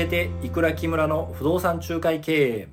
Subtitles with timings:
[0.00, 2.68] えていくら木村の不動産仲介経営。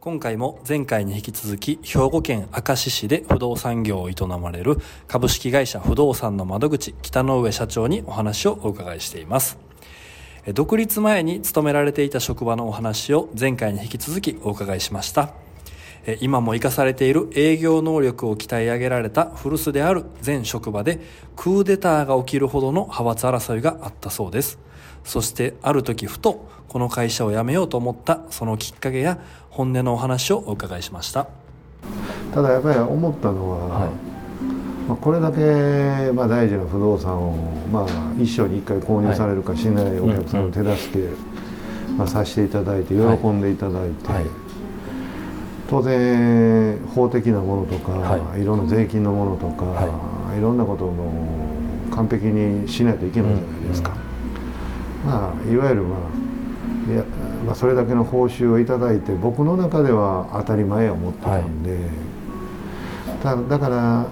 [0.00, 4.78] 今回も前回に引き続き兵庫県明石市で不動産業を営まれる
[5.08, 9.58] 株式会社不動産の窓口北の上社長にお話をお伺いしています。
[10.54, 15.45] 独立前に勤められていた職場のお話を前回に引き続きお伺いしました。
[16.20, 21.00] 今も生かされている営業能力を鍛え上げられた古巣である前職場で
[21.34, 24.58] クーデターが起きるほどの派閥争いがあったそうです。
[25.04, 29.18] そしてある時ふとこの会社を辞めようと思ったそのきっかけや
[29.50, 31.26] 本音のお話をお伺いしました。
[32.32, 33.90] ただやっぱり思ったのは、はい。
[34.88, 37.32] まあ、これだけまあ大事な不動産を
[37.72, 37.86] まあ
[38.20, 41.08] 一生に一回購入されるかしないお客さんの手助け、
[41.96, 44.22] まあ、させていただいて喜んでいただいて、はい。
[44.22, 44.45] はい
[45.68, 50.94] 当然法的なものとか、はい、いろんな税金のものとか、はい、いろんなことの
[51.90, 53.96] 完璧にしないといけないじゃないですか、
[55.04, 57.04] うん、まあいわゆるまあいや、
[57.44, 61.70] まあ、それだけの報酬を頂いて僕の中では当たり前や思ってたんで、
[63.24, 64.06] はい、だから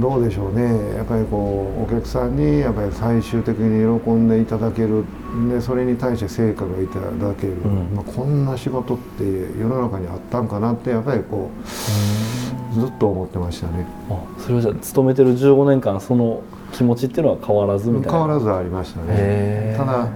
[0.00, 0.96] どうでしょうね。
[0.96, 5.04] やっぱりこうお客さんにやっぱり最終的に喜んでいただける。
[5.50, 9.24] でそれに対して成果がいただける、うん、まあ、こんな仕事って
[9.60, 13.86] 世の中にあったんかなってやっぱりこうずっと思ってましたね。
[14.10, 18.12] あそれはじゃあ勤めてる15年間その気持ちっていうのは変わらずみたいな。
[18.12, 19.74] 変わらずありましたね。
[19.76, 20.08] ただ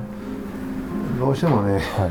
[1.18, 2.10] どうしてもね、はい、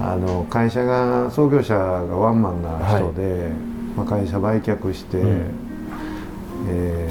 [0.00, 3.50] あの会社が創業者がワンマンな人で、はい、
[3.96, 5.71] まあ、会社売却して、うん
[6.68, 7.08] え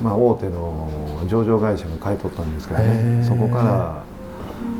[0.00, 0.88] ーまあ、大手の
[1.28, 3.24] 上場会社が買い取ったんですけどね。
[3.24, 4.04] そこか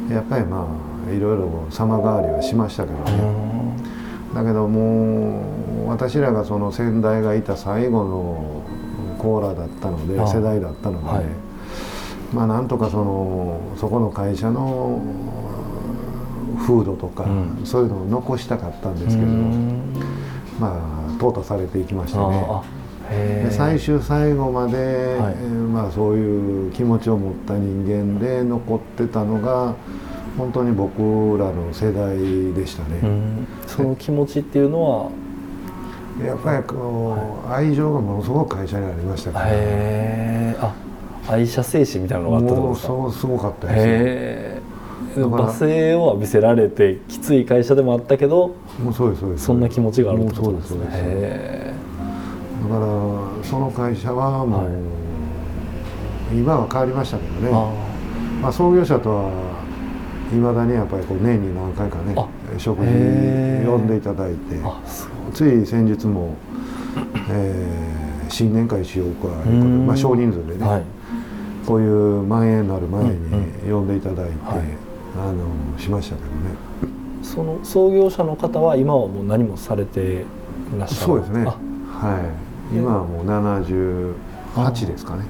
[0.09, 0.67] らやっぱりま
[1.09, 3.51] あいろいろ様変わりはしましたけどね。
[4.34, 5.43] だけども
[5.87, 8.62] う私らがその先代がいた最後の
[9.19, 11.25] コーラだったので世代だったので、はい、
[12.33, 15.03] まあなんとかそのそこの会社の
[16.67, 19.28] 風土とか、うん、そういうのを残したかったんですけど
[20.60, 20.77] ま
[21.09, 22.79] あ淘汰されていきましたね。
[23.10, 24.82] で最終最後まで、は
[25.31, 29.75] い、えー、まあ、そういう気持ちを持った人間で残ってたのが
[30.38, 31.00] 本当に僕
[31.37, 32.16] らの世代
[32.54, 33.00] でしたね。
[33.66, 35.10] その気持ちっていうのは？
[36.25, 40.75] やっぱりこう、はい、愛情がものすごく会社にありましたから、ね、あ
[41.28, 44.60] 愛社精神みたいなのがあったとそうすごかったで
[45.15, 45.31] すよ。
[45.31, 49.44] 罵声を浴びせられてきつい会社でもあったけどもうそうですそうです。
[49.47, 51.59] そんな気持ちがあるってことですね
[52.62, 54.71] だからその会社はもう、は
[56.32, 57.50] い、今は変わりましたけどね。
[58.43, 59.50] まあ、創業者とは
[60.32, 62.15] いまだにやっぱりこう年に何回かね
[62.56, 64.56] 食事呼んでいただいて
[65.34, 66.37] つい先日も、
[67.31, 70.84] えー、新年会しようかいうことで、まあ、少人数でね、はい、
[71.66, 74.66] こういう蔓延なる前に呼んでいただいて、うんうんはい、
[75.28, 76.34] あのしましたけどね。
[77.22, 81.44] その創業者の方は今はもう何もされていらっしゃるそうですね。
[81.44, 81.53] は
[82.47, 85.25] い今はもう78ですかね。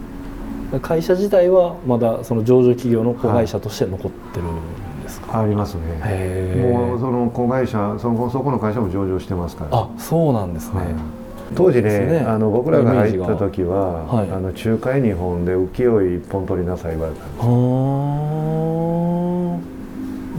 [0.82, 6.62] 会社自体はまだその上場企業の子会社として残ってるんですか、はい、ありますね。
[6.62, 9.76] もうその子会社そこそこの会社も上場してますから。
[9.76, 10.94] あそうなんですね、はい、
[11.56, 17.46] 当時ね、ね、あの僕らが入った時は、はい、あの仲介日本で請負一本取りなさい言われたんです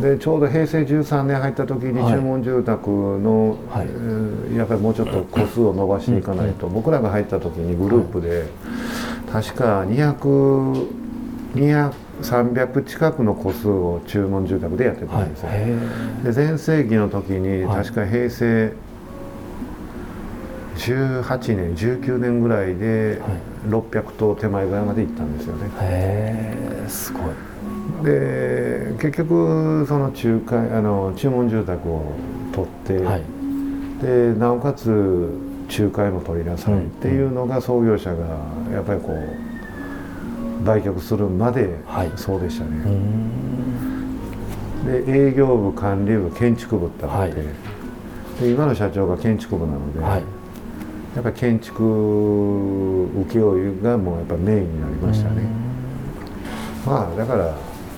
[0.01, 8.45] でちょうど平成13年入った時に注文住宅の、はい、やっぱりもうちょっと個数を伸ばしていかないと、僕らが入った時にグループで、
[9.31, 11.01] 確か200
[11.53, 18.73] 200 300近くの個数を注文住宅でやってたんですよ、はい、で全盛期の時に確か平成
[20.75, 23.21] 18年19年ぐらいで
[23.67, 25.69] 600棟手前ぐらいまで行ったんですよね。
[25.81, 27.21] へえすごい
[28.03, 32.03] で結局その仲介あの注文住宅を
[32.53, 33.23] 取って、はい、
[34.01, 35.29] でなおかつ
[35.69, 38.25] 仲介も取りなさいっていうのが創業者が
[38.71, 41.69] やっぱりこう売却するまで
[42.17, 42.83] そうでしたね、
[44.85, 47.31] はい、で営業部管理部建築部ってあって、はい、
[48.41, 50.17] で今の社長が建築部なので、や
[51.19, 51.83] っぱり建築
[53.27, 55.43] 請負がもうやっぱメインになりましたね。
[56.85, 57.55] まあだから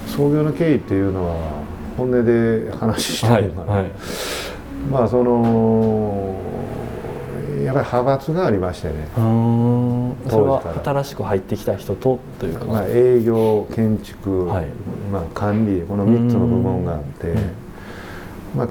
[0.07, 1.63] 創業の経緯っていうのは
[1.97, 3.91] 本音で話したいから、はいはい、
[4.91, 6.39] まあその
[7.63, 9.07] やっぱり派閥がありましてね。
[10.29, 14.67] それは新しく入ってきた人とというか、まあ、営業建築、はい、
[15.11, 17.35] まあ、管理この3つの部門があって、
[18.55, 18.67] まあ、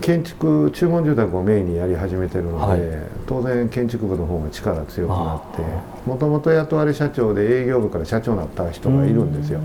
[0.00, 2.80] 建築注文住宅をメインにやり始めてるので、はい、
[3.26, 5.62] 当然建築部の方が力強くなって
[6.08, 9.60] もともと雇われ社長で営業部から社長になった人がいるんですよ。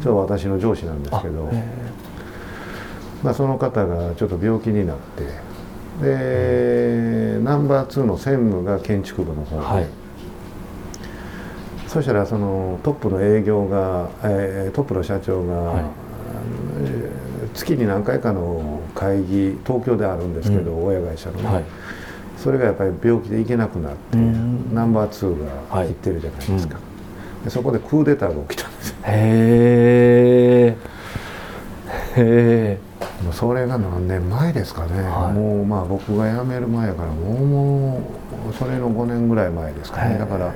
[0.00, 1.50] それは私の上司なんですけど。
[3.24, 5.24] まあ、その方がちょっと病気になって
[6.02, 9.56] でナンバー2の専務が建築部の方。
[9.56, 9.86] で、はい、
[11.88, 15.84] そしたらそのトップの営業が、えー、トップの社長が、はい、
[17.54, 21.64] 月に何回かの会議東京であるんですけど、うん、親会社のね、はい、
[22.36, 26.78] それがやっぱり病気で行けなくなって、うん、ナンバー2が行ってるじゃないですか、
[27.38, 30.76] うん、でそこでクーデターが起きたんですへえ
[32.16, 32.78] へえ
[33.32, 38.00] それが何年前ですかね、はい、もうまあ僕が辞める前やからもうも
[38.50, 40.18] うそれの5年ぐらい前ですかね。
[40.18, 40.52] だから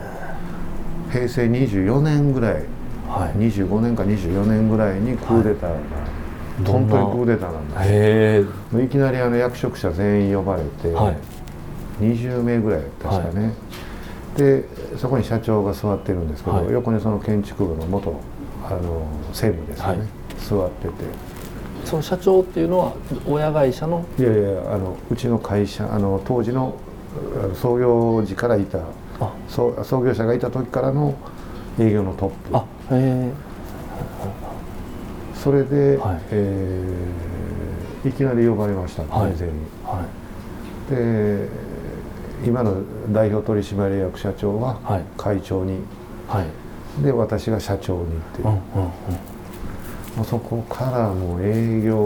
[1.11, 2.65] 平成24年ぐらい、
[3.09, 5.83] はい、25年か24年ぐらいにクーデターが、はい、
[6.65, 11.17] 本当にクーデターなんですいきなりあの役職者全員呼ばれて、はい、
[12.03, 13.55] 20名ぐらい確かね、
[14.37, 14.65] で
[14.97, 18.21] そこに社長が座ってるんですけど、横にその建築部の元
[18.65, 20.09] あの専務ですよね、
[20.39, 21.39] 座ってて。
[21.85, 22.93] その社長っていうのは
[23.27, 24.05] 親会社の？
[24.19, 26.77] いやいやあのうちの会社あの当時の
[27.55, 28.81] 創業時からいた
[29.49, 31.15] 創創業者がいた時からの
[31.79, 32.57] 営業のトップ。
[32.57, 33.33] あへえ
[35.43, 39.51] それで、はい、えー、いきなり呼ばれました先生に、
[39.85, 40.05] は
[40.91, 41.49] い、で
[42.45, 42.83] 今の
[43.13, 44.81] 代表取締役社長は
[45.17, 45.81] 会長に、
[46.29, 46.45] は
[47.01, 48.61] い、で私が社長にっていう、うんうん
[50.19, 50.25] うん。
[50.25, 51.97] そこからもう営業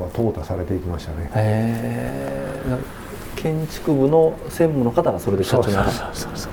[0.00, 1.24] は淘汰されていきましたね。
[1.26, 3.04] へえ
[3.36, 6.48] 建築部の専務の方がそれで社長になったそうそうそうそ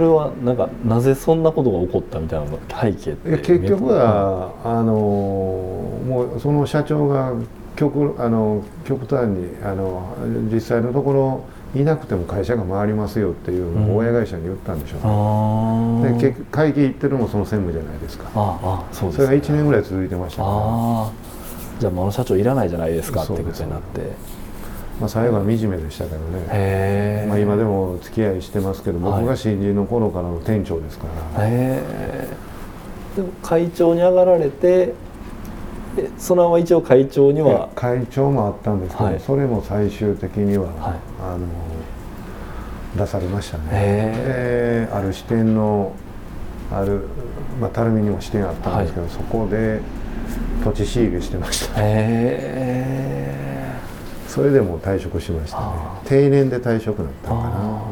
[0.00, 2.46] れはなんかなぜそんなことが起こったみたいな
[2.80, 7.32] 背景って結局は、あのもうその社長が
[7.76, 10.16] 極あの極端にあの
[10.52, 11.44] 実際のところ
[11.74, 18.30] いなくても会社が回りますよっていうのを親会社に言ったんでしょうね、うん、で会計行ってるのもその専務じゃないですか。
[18.34, 21.12] ああそうです、ね、それが1年ぐらい続いてましたあ
[21.78, 24.00] じゃああの社長いらないじゃないですかってことになって
[25.00, 31.06] まあ、最後は惨めでしたけどね、まあ、今でも付き合いしてますけど僕が新人の頃からの店長ですか
[31.36, 31.50] ら、はい、
[33.14, 34.94] でも会長に上がられて
[36.18, 37.68] そのまま一応会長には？
[37.74, 41.46] 会長もあったんですけど、はい、それも最終的には、はい、あの
[42.96, 43.64] 出されましたね。
[43.70, 45.94] である支店の
[46.72, 47.08] ある、
[47.60, 49.80] まあ、垂水にも支店あったんですけど、はい、そこで
[50.64, 51.80] 土地仕入れしてました
[54.28, 55.64] それでも退職しましたね。
[56.04, 57.82] 定年で退職だったのかな、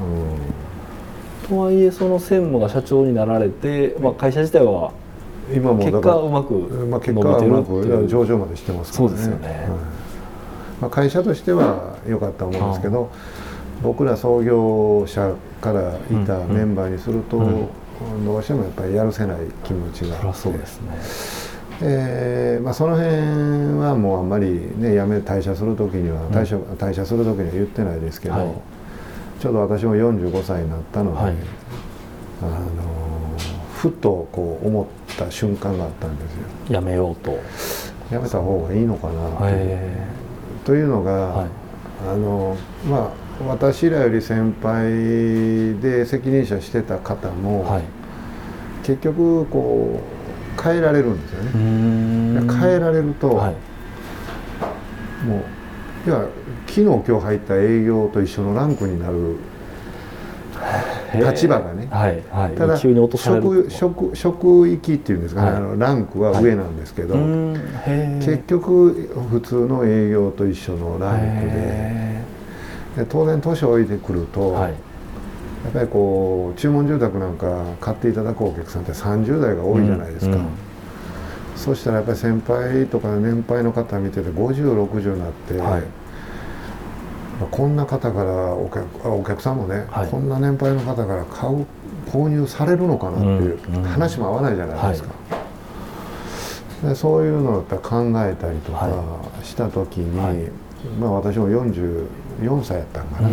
[1.44, 4.92] うん、とはいえその専務が社長になられて、まあ、会社自体は
[5.52, 9.14] 今も結果うまくまあ、結果はうまく上場までしてますからね。
[9.14, 9.68] そうですよね、はい。
[10.82, 13.10] まあ、会社としては良かったと思うんですけど
[13.82, 17.38] 僕ら創業者からいたメンバーにすると、
[18.24, 20.90] どうしてもやっぱりやるせない気持ちがあって、そうですね
[21.82, 23.10] えーまあ、その辺
[23.80, 24.46] はもうあんまり
[24.76, 28.52] ね辞め退社する時には退社,、退社する時には言ってないですけど、はい、
[29.40, 31.34] ちょうど私も45歳になったので、はい、
[32.42, 32.58] あの
[33.74, 36.74] ふとこう思った瞬間があったんですよ。
[36.74, 37.38] やめようと。
[38.10, 39.78] やめた方がいいのかなという
[40.64, 41.48] というのが、はい、
[42.08, 42.56] あの
[42.88, 47.82] まあ私らより先輩で責任者してた方も、はい、
[48.82, 50.15] 結局こう
[50.66, 51.50] 変えられるんですよね。
[52.60, 53.54] 変えられると、はい、
[55.24, 55.42] も
[56.06, 56.26] ういや
[56.66, 59.36] 昨日今日入った営業と一緒のランクになる
[61.14, 68.92] 立場がね、はいはい、ただ職職職域っていうんですかね、はい、あのランクは上なんですけど、結局
[69.30, 72.06] 普通の営業と一緒のランクで。
[72.96, 74.56] で当然年老いてくると、
[75.66, 80.42] やっぱりこう注文住宅なんか買っていただくお客さんって30代が多いじゃないですか、うん。
[80.42, 80.48] うん、
[81.56, 85.82] そしたらやっぱり先輩とか年配の方見てて5060になって、はい。
[87.50, 91.66] こんな方からお客お客さんもね、はい、こんな年配の方から買う
[92.06, 95.10] 購入されるのかなっていう話も合わないじゃないですか、
[96.82, 98.88] でそういうのをやっぱ考えたりとか
[99.42, 100.50] した時に、はい、
[100.98, 103.28] まあ私も44歳やったんかな、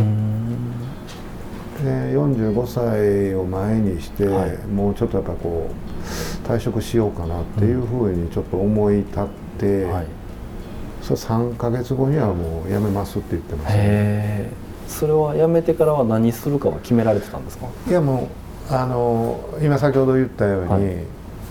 [1.83, 9.27] で45歳を前にして、はい、もうちょっとやっぱこう退職しようかなっていうふうにちょっと思い立っ
[9.59, 10.07] て、はい。
[11.01, 14.49] それ3か月後にはもう辞めますって言ってました、ね、
[14.87, 17.67] それは辞めてからは何するかは決められてたんですか？
[17.85, 18.29] いやも
[18.69, 20.83] うあの今先ほど言ったように、はい、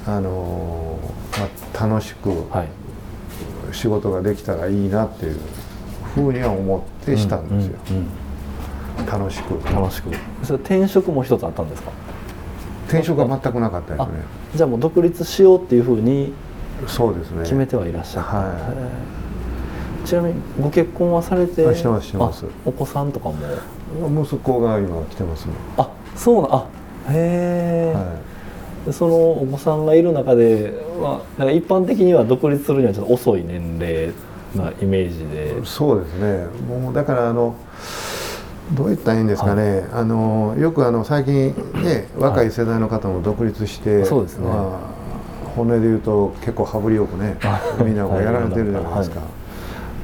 [0.07, 0.99] あの、
[1.39, 2.31] まあ、楽しく
[3.73, 5.39] 仕事ができたらいいなっていう
[6.15, 8.07] ふうには思ってしたんですよ、うんうん
[9.11, 9.55] 楽しく。
[9.73, 10.11] 楽しく。
[10.45, 11.91] それ転職も一つあったんですか？
[12.89, 14.15] 転職は全くなかったですね。
[14.55, 16.33] じゃあもう独立しようっていうふうに
[16.87, 17.43] そうですね。
[17.43, 20.07] 決めてはいらっしゃった、はへー。
[20.07, 22.45] ちなみにご結婚はされてあしてますしてます。
[22.45, 23.35] あお子さんとかも？
[23.35, 23.39] い
[24.23, 26.67] 息子が今来てますね、あそうなあ
[27.11, 28.17] へえ、は
[28.87, 34.13] でそのお子さんがいる中で、まあ、一般的には独立するにはちょっと遅い年齢
[34.57, 35.61] なイメージで。
[35.63, 36.47] い、そうですね。
[36.67, 37.55] もうだからあの
[38.75, 44.47] どう言ったらいいんですかね、あのよくあの最近ね若い世代の方も独立して、そうですね。
[44.47, 47.37] まあ、本音で言うと結構羽振りよくね
[47.85, 49.21] みんながやられてるじゃないですか、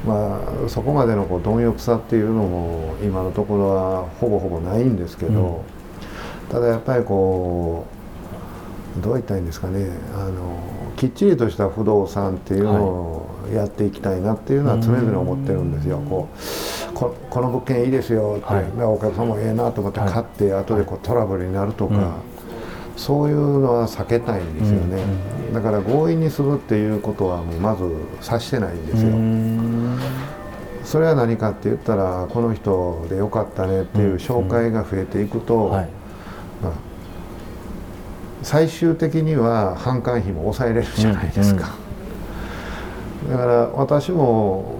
[0.05, 5.63] まあ、そこまでのこう貪欲さっていうのも今のところはほぼほぼないんですけど、
[6.51, 7.85] ただやっぱりこ
[8.99, 9.87] うどう言ったらいいんですかね。
[10.15, 10.31] あの
[10.95, 16.01] きっちりとした不動産っていうのをやっていきたいなっていうのは常々思ってるんですよ。
[16.09, 16.37] こう
[16.99, 18.65] ここの物件いいですよって、はい。
[18.77, 22.11] でお客さんもええなと思って買って、後でこうトラブルになるとか、うん。
[22.97, 25.01] そういうのは避けたいんですよね、
[25.53, 27.85] だから強引にするっていうことはもうまず
[28.19, 29.13] 察してないんですよ。
[30.83, 35.73] それは何かって言ったらこの人でよかったねっていう紹介が増えていくと、
[38.43, 41.69] 最終的には販管費も抑えれるじゃないですか、
[43.29, 44.78] だから私も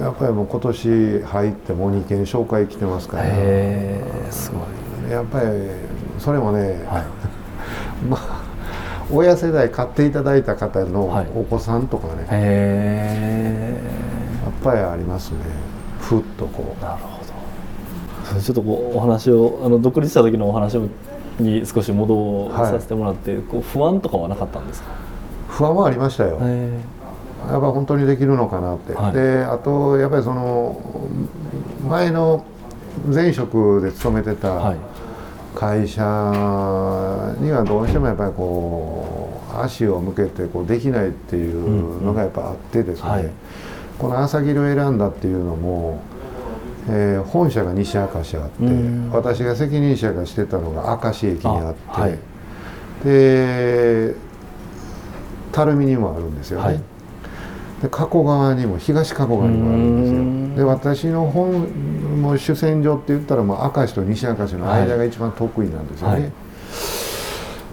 [0.00, 4.58] やっぱりもう今年入ってもう2件紹介来てますから、へえすご
[5.08, 5.10] い。
[5.10, 5.46] やっぱり
[6.18, 7.04] それもね、はい。
[8.08, 8.40] まあ
[9.12, 11.26] 親世代買っていただいた方のはい。
[11.36, 13.76] お子さんとかね、やっへ
[14.62, 15.38] ぱりありますね。
[16.00, 16.76] ふっとこう。
[16.80, 17.24] えなるほ
[18.34, 18.40] ど。
[18.40, 20.78] ちょっとこうお話をあの独立した時のお話
[21.40, 24.88] に少し戻させてもらって、こう不安とかはなかったんですか？
[25.48, 26.70] 不安はありましたよ、へ
[27.48, 29.12] やっぱ本当にできるのかなって、はい。
[29.12, 30.80] であとやっぱりその
[31.88, 32.44] 前の
[33.06, 34.76] 前職で勤めてたい。
[35.52, 36.00] 会社
[37.40, 43.28] にはどうしてもやっぱりこう足を向けてこうできないっていうのがやっぱあってですね、はい。
[43.98, 46.00] この朝霧を選んだっていうのも、
[46.88, 49.10] えー本社が西明石あって、うん。
[49.10, 51.80] 私が責任者がしてたのが明石駅にあって。
[51.88, 52.18] あはい。
[53.04, 54.14] で
[55.52, 56.80] 垂水にもあるんですよね、はい
[57.80, 60.18] で加古川にも東加古川にもあるんですよ。
[60.18, 60.54] うん。
[60.56, 66.20] で私の本もう主戦場って言ったらもう明石と西明石の間が一番得意なんですよね、は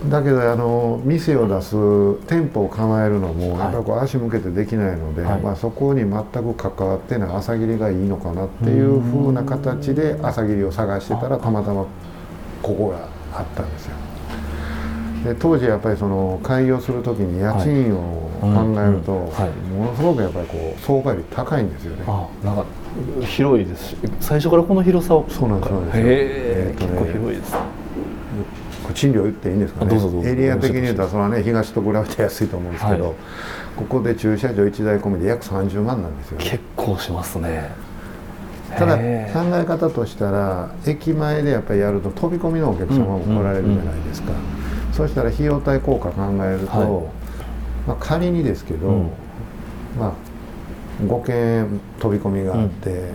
[0.08, 0.10] い。
[0.10, 1.76] だけどあの店を出す
[2.28, 3.60] 店舗を構えるのもはい。
[3.60, 5.42] やっぱりこう足向けてできないので、はい。
[5.42, 11.86] まあ、そこに全く関わってない朝霧がいいのかなっていうふうな形で朝霧を探してたらたまたま
[12.64, 14.07] ここがあったんですよ。
[15.24, 18.48] で当時やっぱりその開業する時に家賃を考
[18.80, 22.04] えると、ものすごくやっぱりこう相場より高いんですよね。
[22.08, 22.66] あなんか
[23.26, 23.90] 広いです。
[23.90, 25.26] し最初からこの広さを。
[25.30, 27.56] そうなんですそうなんですへえ、結構広いです。
[28.94, 29.88] 賃料言っていいんですかね。
[29.88, 30.30] あどうぞどうぞ。
[30.30, 33.14] エリア的に言うとそれはね東と比べて安いと思うんですけど、はい。
[33.76, 36.46] ここで駐車場1台込みで約30万なんですよね。
[36.46, 37.70] 結構しますね。
[38.78, 44.34] ただ考え方としたら駅前でやっぱりやると飛び込みのお客様も来られるじゃないですか、
[44.98, 47.88] そうしたら費用対効果考えると、はい。
[47.88, 49.10] まあ、仮にですけど、うん。
[50.00, 50.13] まあ
[51.04, 53.12] 5件飛び込みがあって、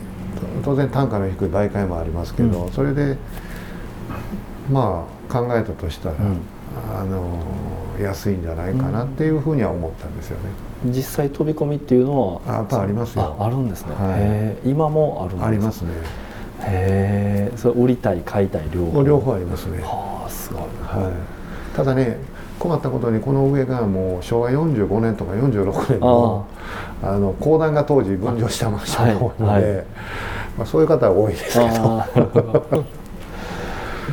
[0.64, 2.72] 当然単価の低い媒介もありますけど、うん。
[2.72, 3.18] それで
[4.70, 6.40] まあ考えたとしたら、うん。
[6.94, 7.42] あの
[8.00, 10.50] 安いんじゃないかなっていうふうには思ったんですよね。
[10.86, 13.36] 実際飛び込みっていうのはあやっぱありますよ。
[13.38, 14.68] ああるんですね、はい。
[14.70, 15.90] 今もあるんですありますね。
[16.60, 19.02] へえそれ売りたい買いたい両方。
[19.02, 19.82] 両方ありますね。
[19.82, 20.62] はあすごい。
[20.62, 21.12] はい、
[21.74, 22.18] ただね
[22.58, 26.46] 困ったことにこの上がもう昭和45年とか46年の
[27.02, 29.76] あの公団が当時分譲したマンションが多いので、はい。
[29.76, 29.86] はい
[30.58, 32.84] まあ、そういう方は多いですけど。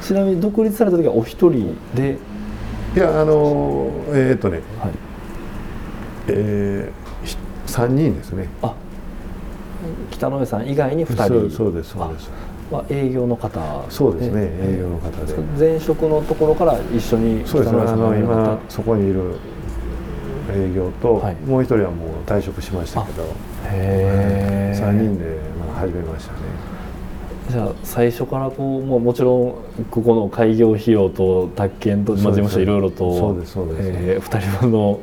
[0.02, 2.18] ちなみに独立された時はお一人で、
[2.96, 4.92] いやあのえーっとね、はい、
[6.30, 7.38] えー、ひ
[7.68, 8.48] 3人ですね。
[8.62, 8.74] あ
[10.12, 11.28] 北野上さん以外に2人。
[11.28, 12.32] そうそうですそうです
[12.72, 14.32] は営業の方そうですね。
[14.36, 15.34] え営業の方で。
[15.58, 17.76] 前職のところから一緒にそうです。
[17.76, 19.36] ねあの今そこにいる
[20.52, 21.36] 営業と、はい。
[21.46, 23.24] もう一人はもう退職しましたけど。
[23.24, 23.28] へ
[23.66, 25.26] え3人で、
[25.60, 26.40] まあ、始めましたね。
[27.50, 29.56] じゃあ最初からこうもうもちろん
[29.90, 33.90] ここの開業費用と宅建と、まあ、事務所いろいろとそうですそうです。
[33.90, 35.00] えー、2人分の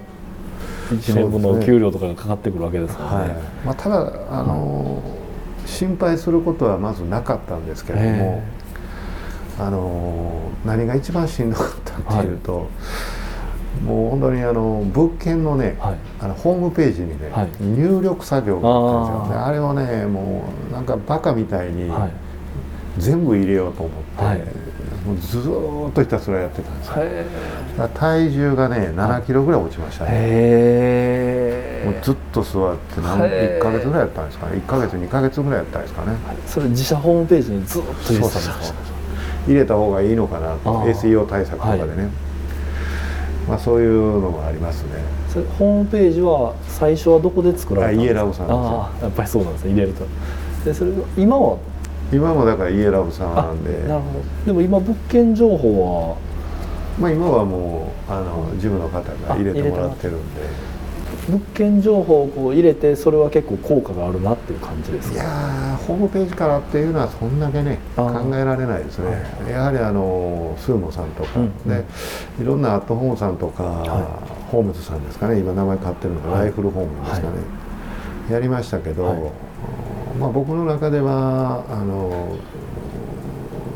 [0.91, 3.05] 1年分の給料とかがかかってくるわけですよね。
[3.05, 3.29] はい。
[3.65, 5.03] まあ、ただあの、
[5.67, 8.43] 心配することはまずなかったんですけれども、
[9.59, 12.69] あの何が一番しんどかったっていうと、
[13.85, 15.97] もう本当にあの物件のね、はい。
[16.21, 17.49] あのホームページにね、はい。
[17.61, 19.41] 入力作業があったんですよ。
[19.41, 19.45] あー。
[19.45, 22.11] であれをねもうなんかバカみたいにはい。
[22.99, 24.43] 全部入れようと思って、はい
[25.07, 26.95] もうずーっとひたすらやってたんですよ。
[27.95, 33.63] 体重がね7キロぐらい落ちましたね、えもうずっと座って何へー。
[33.63, 34.57] 1か月ぐらいやったんですかね。
[34.57, 36.17] 1か月2か月ぐらいやったんですかね。
[36.47, 38.79] それ自社ホームページにずっと入れてたんですか？
[39.47, 42.11] 入れた方がいいのかな SEO 対策とかでね、はい。
[43.49, 44.89] まあそういうのもありますね。
[45.29, 48.09] それホームページは最初はどこで作られたんですか？
[48.09, 49.71] あイエラブさんですあやっぱりそうなんですね。
[49.73, 50.05] 入れると。
[50.65, 51.59] でそれ今は
[52.13, 53.73] 今もだからイエラブさんあなんで。
[53.89, 54.25] なるほど。
[54.47, 56.17] でも今物件情報は？
[57.01, 60.77] まあ今はもうあの事務の方が入れてもらってるんで。
[61.29, 71.85] 物件情報をこう入れてそれは結構効果があるなっていう感じですいかやーホームページからっていうのはそんだけねあ考ーえられないですね、やはりあのスーモさんとか、うんで
[72.41, 74.21] いろんなアットホームさんとか、は
[74.53, 75.41] ホームズさんですかね。
[75.41, 76.41] 今名前変わってるのが、はい。
[76.43, 77.37] ライフルホームですかね、
[78.31, 79.19] やりましたけど、はい
[80.19, 82.37] まあ、僕の中ではあの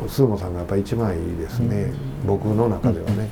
[0.09, 1.93] スーモさんがやっぱ一番いいですね、
[2.27, 3.29] 僕の中ではね。